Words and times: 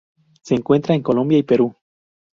Se 0.41 0.55
encuentra 0.55 0.95
en 0.95 1.03
Colombia 1.03 1.37
y 1.37 1.43
Perú? 1.43 1.75